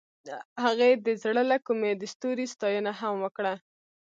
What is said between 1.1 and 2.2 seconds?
زړه له کومې د